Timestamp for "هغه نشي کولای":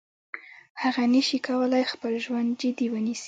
0.81-1.83